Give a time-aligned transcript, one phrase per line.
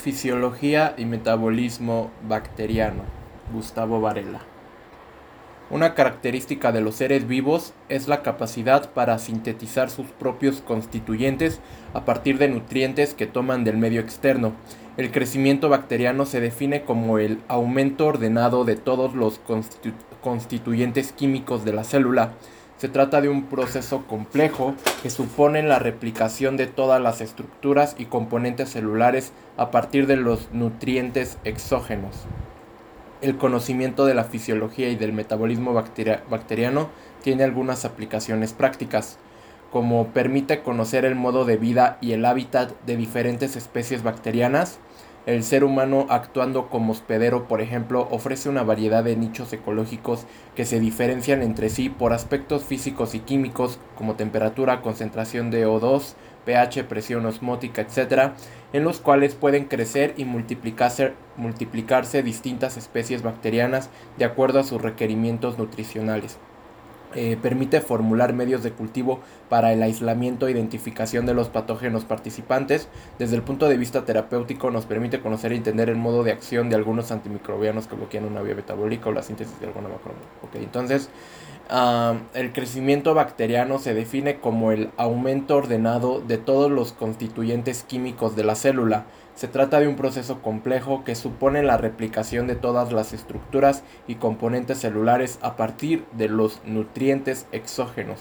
[0.00, 3.02] Fisiología y metabolismo bacteriano.
[3.52, 4.40] Gustavo Varela.
[5.68, 11.60] Una característica de los seres vivos es la capacidad para sintetizar sus propios constituyentes
[11.92, 14.54] a partir de nutrientes que toman del medio externo.
[14.96, 19.38] El crecimiento bacteriano se define como el aumento ordenado de todos los
[20.22, 22.32] constituyentes químicos de la célula
[22.80, 28.06] se trata de un proceso complejo que supone la replicación de todas las estructuras y
[28.06, 32.16] componentes celulares a partir de los nutrientes exógenos.
[33.20, 36.88] El conocimiento de la fisiología y del metabolismo bacteriano
[37.22, 39.18] tiene algunas aplicaciones prácticas,
[39.70, 44.78] como permite conocer el modo de vida y el hábitat de diferentes especies bacterianas,
[45.26, 50.64] el ser humano actuando como hospedero, por ejemplo, ofrece una variedad de nichos ecológicos que
[50.64, 56.84] se diferencian entre sí por aspectos físicos y químicos como temperatura, concentración de O2, pH,
[56.84, 58.32] presión osmótica, etc.,
[58.72, 64.80] en los cuales pueden crecer y multiplicarse, multiplicarse distintas especies bacterianas de acuerdo a sus
[64.80, 66.38] requerimientos nutricionales.
[67.14, 72.88] Eh, permite formular medios de cultivo para el aislamiento e identificación de los patógenos participantes.
[73.18, 76.70] Desde el punto de vista terapéutico nos permite conocer y entender el modo de acción
[76.70, 79.88] de algunos antimicrobianos que bloquean una vía metabólica o la síntesis de alguna.
[80.48, 81.10] Okay, entonces,
[82.34, 88.44] el crecimiento bacteriano se define como el aumento ordenado de todos los constituyentes químicos de
[88.44, 89.06] la célula.
[89.40, 94.16] Se trata de un proceso complejo que supone la replicación de todas las estructuras y
[94.16, 98.20] componentes celulares a partir de los nutrientes exógenos.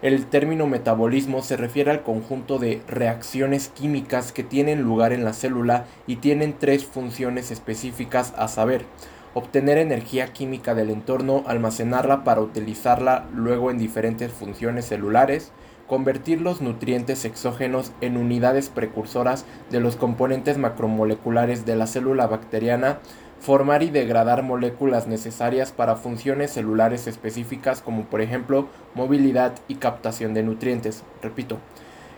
[0.00, 5.34] El término metabolismo se refiere al conjunto de reacciones químicas que tienen lugar en la
[5.34, 8.86] célula y tienen tres funciones específicas a saber,
[9.34, 15.52] obtener energía química del entorno, almacenarla para utilizarla luego en diferentes funciones celulares,
[15.92, 23.00] convertir los nutrientes exógenos en unidades precursoras de los componentes macromoleculares de la célula bacteriana,
[23.40, 30.32] formar y degradar moléculas necesarias para funciones celulares específicas como por ejemplo movilidad y captación
[30.32, 31.02] de nutrientes.
[31.20, 31.58] Repito,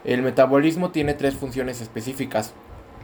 [0.05, 2.55] el metabolismo tiene tres funciones específicas,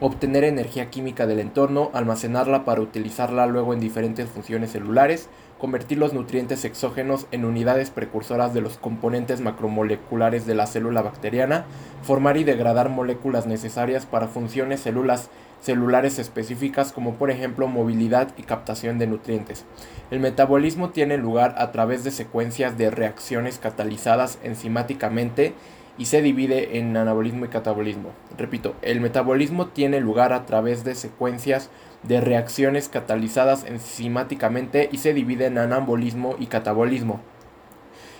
[0.01, 5.29] obtener energía química del entorno, almacenarla para utilizarla luego en diferentes funciones celulares,
[5.59, 11.65] convertir los nutrientes exógenos en unidades precursoras de los componentes macromoleculares de la célula bacteriana,
[12.01, 18.97] formar y degradar moléculas necesarias para funciones celulares específicas como por ejemplo movilidad y captación
[18.97, 19.65] de nutrientes.
[20.09, 25.53] El metabolismo tiene lugar a través de secuencias de reacciones catalizadas enzimáticamente
[25.97, 28.09] y se divide en anabolismo y catabolismo.
[28.37, 31.69] Repito, el metabolismo tiene lugar a través de secuencias
[32.03, 37.19] de reacciones catalizadas enzimáticamente y se divide en anabolismo y catabolismo.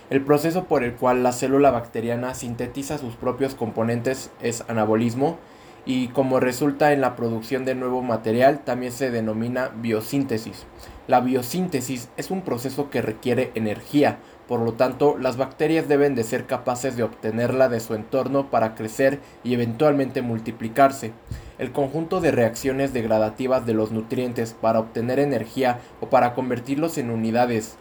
[0.10, 5.40] El proceso por el cual la célula bacteriana sintetiza sus propios componentes es anabolismo
[5.86, 10.66] y como resulta en la producción de nuevo material también se denomina biosíntesis.
[11.08, 14.20] La biosíntesis es un proceso que requiere energía,
[14.52, 18.76] por lo tanto las bacterias deben de ser capaces de obtenerla de su entorno para
[18.76, 21.14] crecer y eventualmente multiplicarse.
[21.58, 27.12] El conjunto de reacciones degradativas de los nutrientes para obtener energía o para convertirlos en
[27.12, 27.78] unidades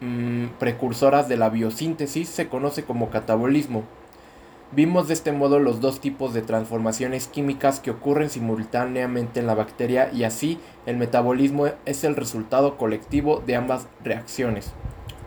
[0.00, 3.84] mm, precursoras de la biosíntesis se conoce como catabolismo.
[4.72, 9.54] Vimos de este modo los dos tipos de transformaciones químicas que ocurren simultáneamente en la
[9.54, 14.72] bacteria y así el metabolismo es el resultado colectivo de ambas reacciones.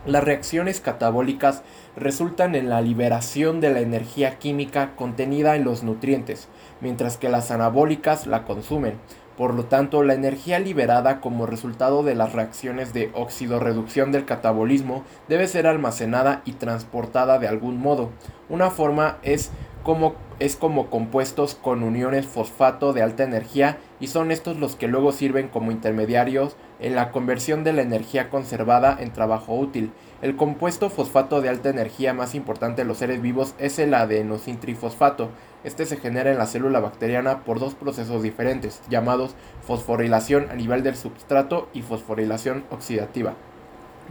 [0.06, 1.62] Las reacciones catabólicas
[1.96, 6.48] resultan en la liberación de la energía química contenida en los nutrientes,
[6.82, 8.98] mientras que las anabólicas la consumen.
[9.38, 15.04] Por lo tanto, la energía liberada como resultado de las reacciones de oxidorreducción del catabolismo
[15.26, 18.10] debe ser almacenada y transportada de algún modo.
[18.50, 19.50] Una forma es
[19.82, 24.88] como, es como compuestos con uniones fosfato de alta energía y son estos los que
[24.88, 29.92] luego sirven como intermediarios en la conversión de la energía conservada en trabajo útil.
[30.22, 35.30] El compuesto fosfato de alta energía más importante de los seres vivos es el adenosintrifosfato.
[35.62, 40.82] Este se genera en la célula bacteriana por dos procesos diferentes, llamados fosforilación a nivel
[40.82, 43.34] del substrato y fosforilación oxidativa.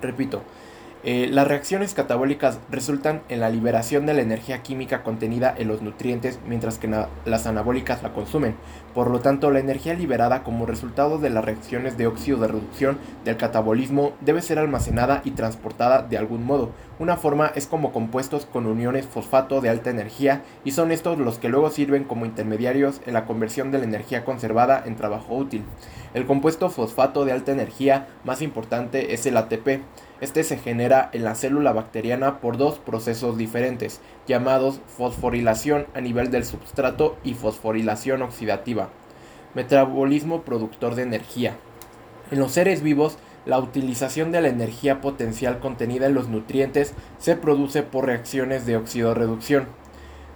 [0.02, 0.42] Repito,
[1.06, 5.82] eh, las reacciones catabólicas resultan en la liberación de la energía química contenida en los
[5.82, 6.90] nutrientes mientras que
[7.26, 8.56] las anabólicas la consumen.
[8.94, 13.00] Por lo tanto, la energía liberada como resultado de las reacciones de óxido de reducción
[13.26, 16.70] del catabolismo debe ser almacenada y transportada de algún modo.
[17.00, 21.40] Una forma es como compuestos con uniones fosfato de alta energía y son estos los
[21.40, 25.64] que luego sirven como intermediarios en la conversión de la energía conservada en trabajo útil.
[26.14, 29.82] El compuesto fosfato de alta energía más importante es el ATP.
[30.22, 36.32] Este se genera en la célula bacteriana por dos procesos diferentes, llamados fosforilación a nivel
[36.32, 38.90] del substrato y fosforilación oxidativa.
[39.54, 41.56] Metabolismo productor de energía.
[42.32, 47.36] En los seres vivos, la utilización de la energía potencial contenida en los nutrientes se
[47.36, 49.68] produce por reacciones de oxidorreducción.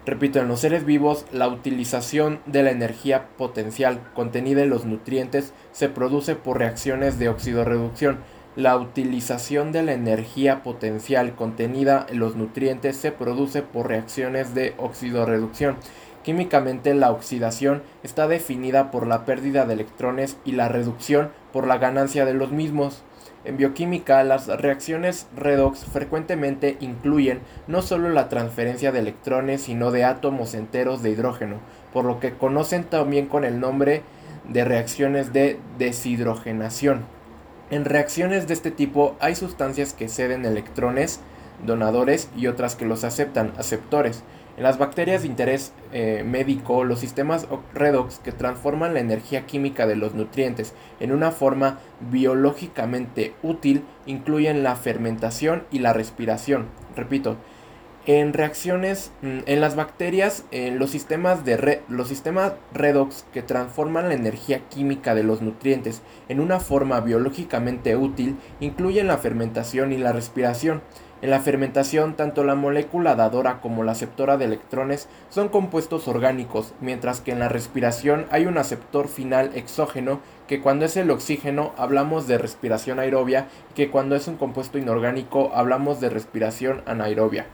[0.06, 5.54] Repito, en los seres vivos, la utilización de la energía potencial contenida en los nutrientes
[5.72, 8.20] se produce por reacciones de oxidorreducción.
[8.58, 14.74] La utilización de la energía potencial contenida en los nutrientes se produce por reacciones de
[14.80, 15.76] oxidorreducción.
[16.24, 21.78] Químicamente la oxidación está definida por la pérdida de electrones y la reducción por la
[21.78, 23.04] ganancia de los mismos.
[23.46, 30.04] En bioquímica, las reacciones redox frecuentemente incluyen no solo la transferencia de electrones, sino de
[30.04, 31.58] átomos enteros de hidrógeno,
[31.94, 34.02] por lo que conocen también con el nombre
[34.50, 37.17] de reacciones de deshidrogenación.
[37.70, 41.20] En reacciones de este tipo hay sustancias que ceden electrones,
[41.66, 44.24] donadores, y otras que los aceptan, aceptores.
[44.56, 49.86] En las bacterias de interés eh, médico, los sistemas redox que transforman la energía química
[49.86, 51.80] de los nutrientes en una forma
[52.10, 56.68] biológicamente útil incluyen la fermentación y la respiración.
[56.96, 57.36] Repito,
[58.08, 64.16] en reacciones mm, en las bacterias, los sistemas de los sistemas redox que transforman la
[64.16, 70.14] energía química de los nutrientes en una forma biológicamente útil incluyen la fermentación y la
[70.14, 70.82] respiración.
[71.22, 76.74] En la fermentación, tanto la molécula dadora como la aceptora de electrones son compuestos orgánicos,
[76.80, 81.74] mientras que en la respiración hay un aceptor final exógeno, que cuando es el oxígeno
[81.76, 87.48] hablamos de respiración aerobia, que cuando es un compuesto inorgánico hablamos de respiración anaerobia.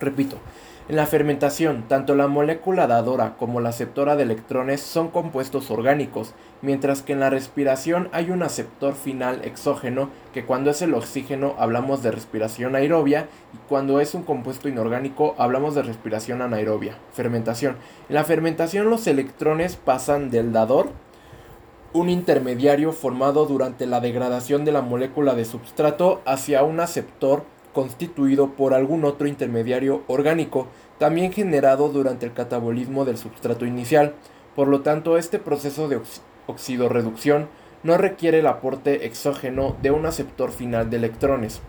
[0.00, 0.36] Repito,
[0.88, 6.32] en la fermentación, tanto la molécula dadora como la aceptora de electrones son compuestos orgánicos,
[6.62, 11.54] mientras que en la respiración hay un aceptor final exógeno, que cuando es el oxígeno
[11.58, 16.96] hablamos de respiración aerobia y cuando es un compuesto inorgánico hablamos de respiración anaerobia.
[17.12, 17.76] Fermentación.
[18.08, 20.88] En la fermentación los electrones pasan del dador,
[21.92, 27.44] un intermediario formado durante la degradación de la molécula de substrato, hacia un aceptor
[27.78, 30.66] constituido por algún otro intermediario orgánico,
[30.98, 34.14] también generado durante el catabolismo del sustrato inicial.
[34.56, 36.00] Por lo tanto, este proceso de
[36.48, 37.46] oxidorreducción
[37.84, 41.60] no requiere el aporte exógeno de un aceptor final de electrones.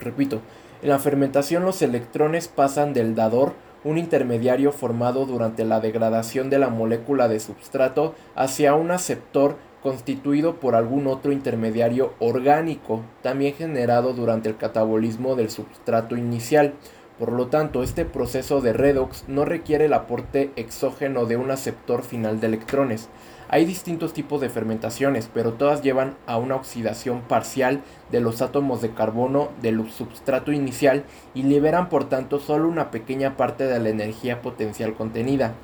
[0.00, 0.40] Repito,
[0.80, 3.52] en la fermentación los electrones pasan del dador,
[3.84, 10.56] un intermediario formado durante la degradación de la molécula de substrato, hacia un aceptor constituido
[10.56, 16.74] por algún otro intermediario orgánico, también generado durante el catabolismo del substrato inicial.
[17.20, 22.02] Por lo tanto, este proceso de redox no requiere el aporte exógeno de un aceptor
[22.02, 23.08] final de electrones.
[23.48, 27.80] Hay distintos tipos de fermentaciones, pero todas llevan a una oxidación parcial
[28.10, 33.36] de los átomos de carbono del substrato inicial y liberan por tanto solo una pequeña
[33.36, 35.54] parte de la energía potencial contenida.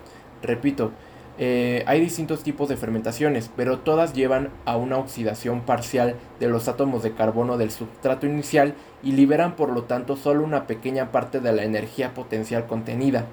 [0.43, 0.93] Repito,
[1.39, 6.69] eh, hay distintos tipos de fermentaciones, pero todas llevan a una oxidación parcial de los
[6.69, 11.41] átomos de carbono del sustrato inicial y liberan por lo tanto solo una pequeña parte
[11.41, 13.27] de la energía potencial contenida.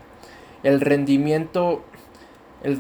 [0.64, 1.84] El rendimiento,
[2.64, 2.80] el,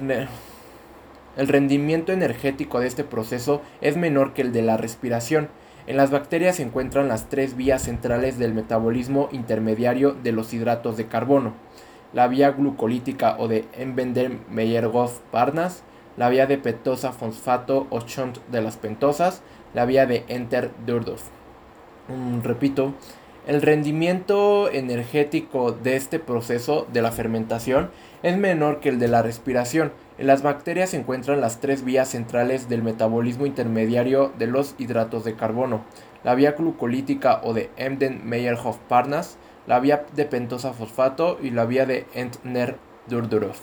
[1.35, 5.49] el rendimiento energético de este proceso es menor que el de la respiración.
[5.85, 10.97] En las bacterias se encuentran las tres vías centrales del metabolismo intermediario de los hidratos
[10.97, 11.53] de carbono
[12.13, 15.83] la vía glucolítica o de Embender-Meyerhoff-Parnas,
[16.17, 19.41] la vía de petosa fosfato o shunt de las pentosas,
[19.73, 21.23] la vía de Enter-Durdorf.
[22.07, 22.93] Mm, repito,
[23.47, 27.89] el rendimiento energético de este proceso de la fermentación
[28.21, 29.91] es menor que el de la respiración.
[30.17, 35.23] En las bacterias se encuentran las tres vías centrales del metabolismo intermediario de los hidratos
[35.23, 35.81] de carbono,
[36.23, 39.37] la vía glucolítica o de Emden-Meyerhoff-Parnas,
[39.69, 43.53] la vía de pentosa fosfato y la vía de Entner-Durdurov.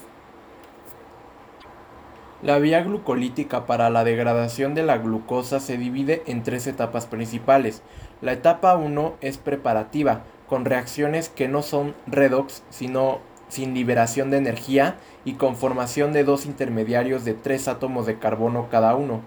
[2.42, 7.82] La vía glucolítica para la degradación de la glucosa se divide en tres etapas principales.
[8.22, 14.36] La etapa 1 es preparativa, con reacciones que no son redox, sino sin liberación de
[14.36, 19.22] energía y con formación de dos intermediarios de tres átomos de carbono cada uno.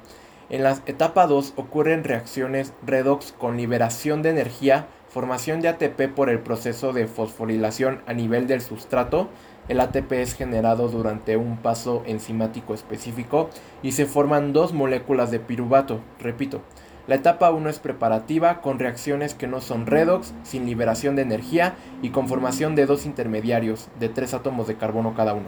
[0.49, 6.29] En la etapa 2 ocurren reacciones redox con liberación de energía Formación de ATP por
[6.29, 9.27] el proceso de fosforilación a nivel del sustrato.
[9.67, 13.49] El ATP es generado durante un paso enzimático específico
[13.81, 15.99] y se forman dos moléculas de piruvato.
[16.19, 16.61] Repito,
[17.07, 21.73] la etapa 1 es preparativa con reacciones que no son redox, sin liberación de energía
[22.03, 25.47] y con formación de dos intermediarios de tres átomos de carbono cada uno.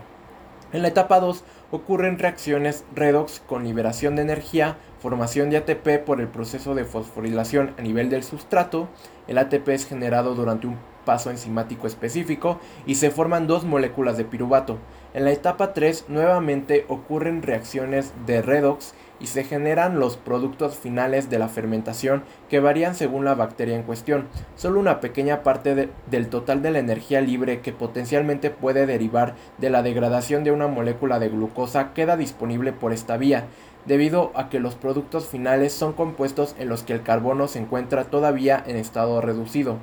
[0.73, 6.21] En la etapa 2 ocurren reacciones redox con liberación de energía, formación de ATP por
[6.21, 8.87] el proceso de fosforilación a nivel del sustrato.
[9.27, 14.25] El ATP es generado durante un paso enzimático específico y se forman dos moléculas de
[14.25, 14.77] piruvato.
[15.13, 21.29] En la etapa 3 nuevamente ocurren reacciones de redox y se generan los productos finales
[21.29, 24.27] de la fermentación que varían según la bacteria en cuestión.
[24.55, 29.69] Solo una pequeña parte del total de la energía libre que potencialmente puede derivar de
[29.69, 33.45] la degradación de una molécula de glucosa queda disponible por esta vía,
[33.85, 38.05] debido a que los productos finales son compuestos en los que el carbono se encuentra
[38.05, 39.77] todavía en estado reducido.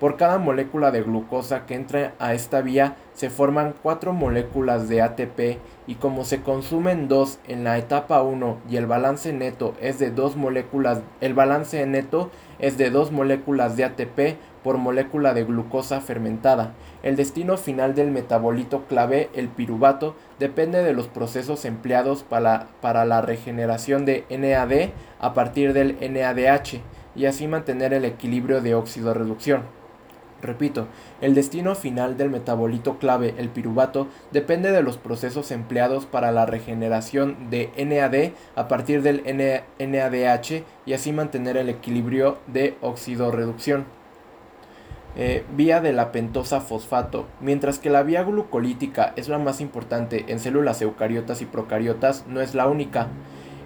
[0.00, 5.00] Por cada molécula de glucosa que entra a esta vía se forman 4 moléculas de
[5.00, 9.98] ATP y como se consumen 2 en la etapa 1 y el balance neto es
[9.98, 15.44] de 2 moléculas, el balance neto es de 2 moléculas de ATP por molécula de
[15.44, 16.74] glucosa fermentada.
[17.02, 23.06] El destino final del metabolito clave, el piruvato, depende de los procesos empleados para, para
[23.06, 26.82] la regeneración de NAD a partir del NADH
[27.14, 29.85] y así mantener el equilibrio de óxido-reducción.
[30.46, 30.86] Repito,
[31.20, 36.46] el destino final del metabolito clave, el piruvato, depende de los procesos empleados para la
[36.46, 43.86] regeneración de NAD a partir del NADH y así mantener el equilibrio de oxidorreducción.
[45.18, 47.26] Eh, vía de la pentosa fosfato.
[47.40, 52.40] Mientras que la vía glucolítica es la más importante en células eucariotas y procariotas, no
[52.42, 53.08] es la única.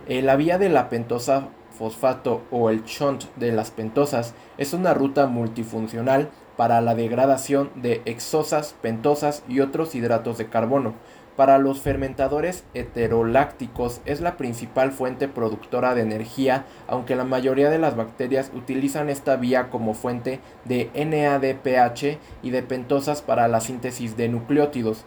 [0.09, 1.49] Eh, la vía de la pentosa
[1.81, 8.03] fosfato o el shunt de las pentosas es una ruta multifuncional para la degradación de
[8.05, 10.93] exosas, pentosas y otros hidratos de carbono.
[11.37, 17.79] Para los fermentadores heterolácticos es la principal fuente productora de energía, aunque la mayoría de
[17.79, 24.19] las bacterias utilizan esta vía como fuente de NADPH y de pentosas para la síntesis
[24.19, 25.07] de nucleótidos.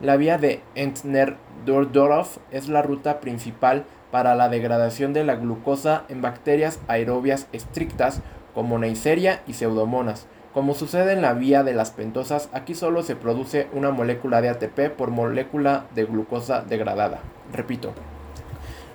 [0.00, 6.22] La vía de Entner-Dordorov es la ruta principal para la degradación de la glucosa en
[6.22, 8.20] bacterias aerobias estrictas
[8.54, 10.28] como Neisseria y Pseudomonas.
[10.52, 14.50] Como sucede en la vía de las pentosas, aquí solo se produce una molécula de
[14.50, 17.18] ATP por molécula de glucosa degradada.
[17.52, 17.92] Repito,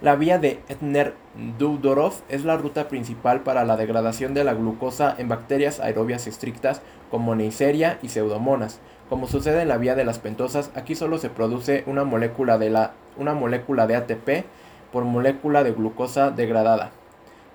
[0.01, 5.27] la vía de Etner-Dudorov es la ruta principal para la degradación de la glucosa en
[5.27, 8.79] bacterias aerobias estrictas como Neisseria y Pseudomonas.
[9.09, 12.69] Como sucede en la vía de las pentosas, aquí solo se produce una molécula de,
[12.69, 14.45] la, una molécula de ATP
[14.91, 16.91] por molécula de glucosa degradada.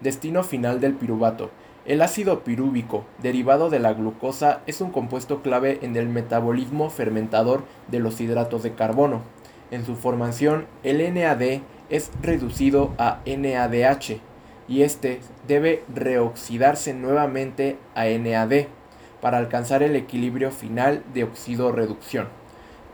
[0.01, 1.51] Destino final del piruvato.
[1.87, 7.65] El ácido pirúvico, derivado de la glucosa, es un compuesto clave en el metabolismo fermentador
[7.89, 9.23] de los hidratos de carbono.
[9.71, 11.61] En su formación, el NAD
[11.91, 14.21] es reducido a NADH
[14.67, 18.67] y este debe reoxidarse nuevamente a NAD
[19.21, 22.29] para alcanzar el equilibrio final de oxidorreducción.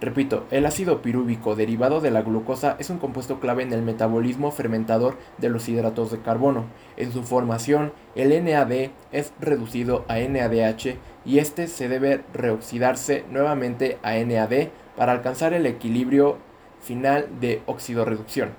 [0.01, 4.51] Repito, el ácido pirúvico derivado de la glucosa es un compuesto clave en el metabolismo
[4.51, 6.65] fermentador de los hidratos de carbono.
[6.97, 13.99] En su formación, el NAD es reducido a NADH y este se debe reoxidarse nuevamente
[14.03, 16.39] a NAD para alcanzar el equilibrio
[16.81, 18.53] final de oxidorreducción.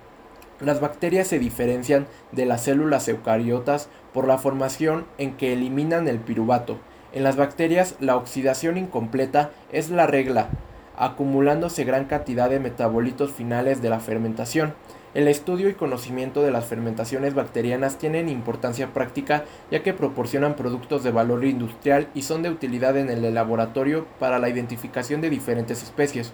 [0.60, 6.20] Las bacterias se diferencian de las células eucariotas por la formación en que eliminan el
[6.20, 6.78] piruvato.
[7.14, 10.50] En las bacterias la oxidación incompleta es la regla,
[10.98, 14.74] acumulándose gran cantidad de metabolitos finales de la fermentación.
[15.14, 21.04] El estudio y conocimiento de las fermentaciones bacterianas tienen importancia práctica ya que proporcionan productos
[21.04, 25.84] de valor industrial y son de utilidad en el laboratorio para la identificación de diferentes
[25.84, 26.32] especies.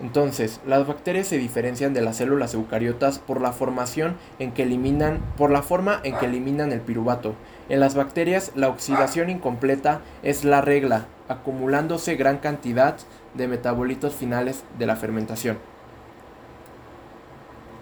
[0.00, 5.20] Entonces, las bacterias se diferencian de las células eucariotas por la formación en que eliminan,
[5.36, 7.34] por la forma en que eliminan el piruvato.
[7.72, 12.98] En las bacterias, la oxidación incompleta es la regla, acumulándose gran cantidad
[13.32, 15.56] de metabolitos finales de la fermentación.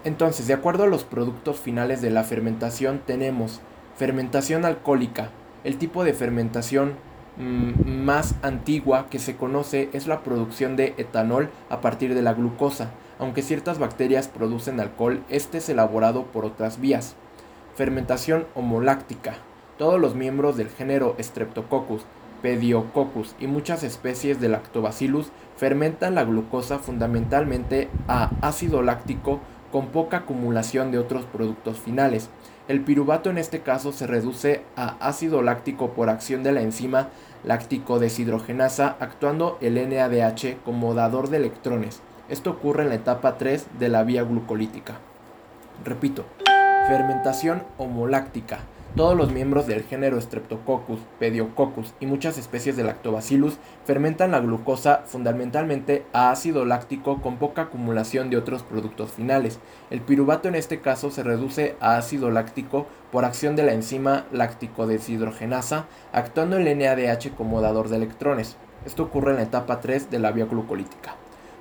[0.04, 3.62] Entonces, de acuerdo a los productos finales de la fermentación, tenemos
[3.96, 5.30] fermentación alcohólica.
[5.64, 6.92] El tipo de fermentación
[7.36, 12.34] mm, más antigua que se conoce es la producción de etanol a partir de la
[12.34, 12.92] glucosa.
[13.18, 17.16] Aunque ciertas bacterias producen alcohol, este es elaborado por otras vías.
[17.74, 19.34] Fermentación homoláctica.
[19.80, 22.02] Todos los miembros del género Streptococcus
[22.42, 29.40] Pediococcus y muchas especies de Lactobacillus fermentan la glucosa fundamentalmente a ácido láctico
[29.72, 32.28] con poca acumulación de otros productos finales.
[32.68, 37.08] El piruvato en este caso se reduce a ácido láctico por acción de la enzima
[37.42, 42.02] láctico deshidrogenasa actuando el NADH como dador de electrones.
[42.28, 44.98] Esto ocurre en la etapa 3 de la vía glucolítica.
[45.86, 46.26] Repito,
[46.86, 48.58] fermentación homoláctica.
[48.96, 55.04] Todos los miembros del género Streptococcus, Pediococcus y muchas especies de Lactobacillus fermentan la glucosa
[55.06, 59.60] fundamentalmente a ácido láctico con poca acumulación de otros productos finales.
[59.90, 64.26] El piruvato en este caso se reduce a ácido láctico por acción de la enzima
[64.32, 68.56] láctico deshidrogenasa, actuando el NADH como dador de electrones.
[68.84, 71.14] Esto ocurre en la etapa 3 de la vía glucolítica.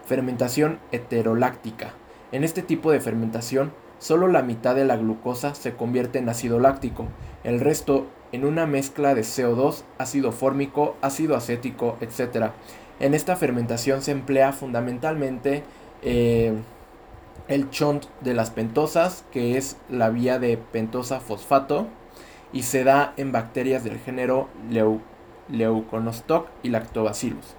[0.03, 1.93] Fermentación heteroláctica.
[2.31, 6.59] En este tipo de fermentación, solo la mitad de la glucosa se convierte en ácido
[6.59, 7.05] láctico,
[7.43, 12.51] el resto en una mezcla de CO2, ácido fórmico, ácido acético, etc.
[12.99, 15.63] En esta fermentación se emplea fundamentalmente
[16.01, 16.53] eh,
[17.47, 21.87] el chont de las pentosas, que es la vía de pentosa fosfato,
[22.53, 24.47] y se da en bacterias del género
[25.49, 27.55] Leuconostoc y Lactobacillus.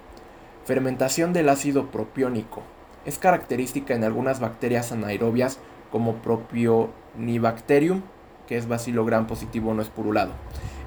[0.65, 2.63] Fermentación del ácido propiónico.
[3.05, 5.59] Es característica en algunas bacterias anaerobias
[5.91, 8.01] como Propionibacterium,
[8.47, 10.31] que es bacilo gran positivo no espurulado.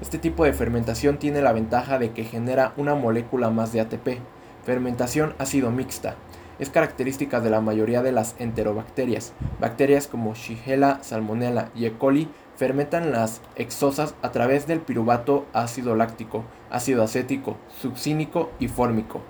[0.01, 4.19] Este tipo de fermentación tiene la ventaja de que genera una molécula más de ATP.
[4.63, 6.15] Fermentación ácido mixta.
[6.59, 9.33] Es característica de la mayoría de las enterobacterias.
[9.59, 11.93] Bacterias como Shigella, Salmonella y E.
[11.93, 19.21] coli fermentan las exosas a través del piruvato ácido láctico, ácido acético, succínico y fórmico.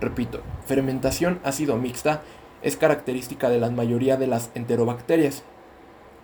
[0.00, 2.22] Repito, fermentación ácido mixta
[2.62, 5.42] es característica de la mayoría de las enterobacterias,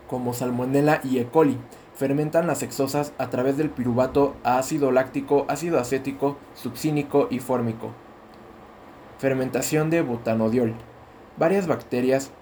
[0.08, 1.26] como Salmonella y E.
[1.26, 1.58] coli.
[1.94, 7.92] Fermentan las exosas a través del piruvato ácido láctico, ácido acético, succínico y fórmico.
[9.18, 10.74] Fermentación de butanodiol.
[11.38, 12.32] Varias bacterias,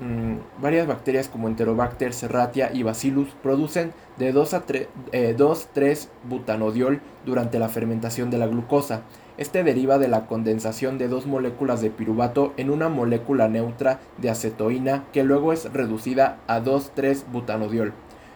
[0.00, 7.02] mm, varias bacterias como Enterobacter, Serratia y Bacillus producen de 2 a 3 eh, butanodiol
[7.26, 9.02] durante la fermentación de la glucosa.
[9.42, 14.30] Este deriva de la condensación de dos moléculas de piruvato en una molécula neutra de
[14.30, 17.92] acetoína que luego es reducida a 2,3-butanodiol.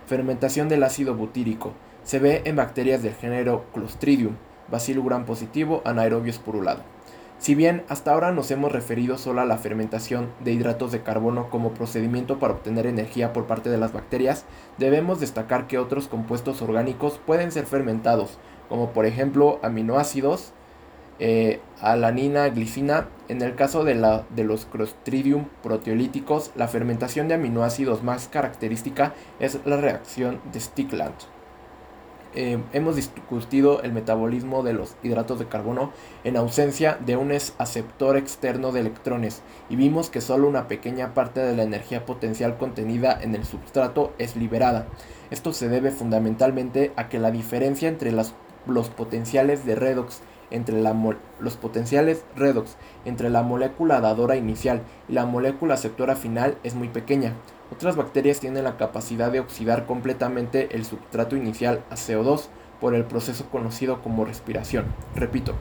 [0.08, 1.74] Fermentación del ácido butírico.
[2.02, 4.34] Se ve en bacterias del género Clostridium,
[4.68, 6.80] bacillus gram positivo, anaerobio espurulado.
[7.38, 11.50] Si bien hasta ahora nos hemos referido solo a la fermentación de hidratos de carbono
[11.50, 14.44] como procedimiento para obtener energía por parte de las bacterias,
[14.76, 20.52] debemos destacar que otros compuestos orgánicos pueden ser fermentados, como por ejemplo aminoácidos,
[21.18, 23.08] eh, alanina, glicina.
[23.28, 29.14] En el caso de, la, de los Clostridium proteolíticos, la fermentación de aminoácidos más característica
[29.40, 31.14] es la reacción de Stickland.
[32.38, 38.18] Eh, hemos discutido el metabolismo de los hidratos de carbono en ausencia de un aceptor
[38.18, 39.40] externo de electrones
[39.70, 44.12] y vimos que solo una pequeña parte de la energía potencial contenida en el substrato
[44.18, 44.86] es liberada.
[45.30, 50.82] Esto se debe fundamentalmente a que la diferencia entre los potenciales de redox entre
[51.40, 56.88] los potenciales redox entre la molécula dadora inicial y la molécula aceptora final es muy
[56.88, 57.32] pequeña.
[57.72, 62.46] Otras bacterias tienen la capacidad de oxidar completamente el sustrato inicial a CO2
[62.80, 64.84] por el proceso conocido como respiración.
[65.14, 65.54] Repito,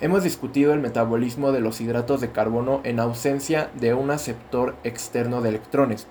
[0.00, 5.40] hemos discutido el metabolismo de los hidratos de carbono en ausencia de un aceptor externo
[5.40, 6.06] de electrones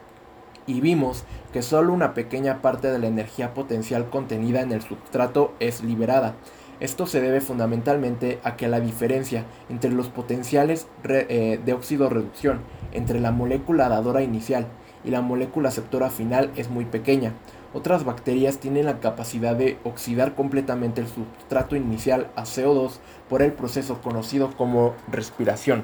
[0.69, 5.53] y vimos que solo una pequeña parte de la energía potencial contenida en el sustrato
[5.59, 6.35] es liberada.
[6.79, 12.61] Esto se debe fundamentalmente a que la diferencia entre los potenciales eh, de óxido reducción
[12.93, 14.67] entre la molécula dadora inicial
[15.03, 17.33] y la molécula aceptora final es muy pequeña.
[17.73, 22.93] Otras bacterias tienen la capacidad de oxidar completamente el sustrato inicial a CO2
[23.29, 25.83] por el proceso conocido como respiración.